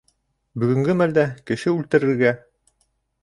—Бөгөнгө 0.61 0.95
мәлдә... 1.01 1.25
кеше 1.51 1.73
үлтерергә?! 1.75 2.31